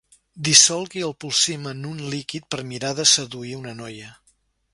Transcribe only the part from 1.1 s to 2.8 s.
polsim en un líquid per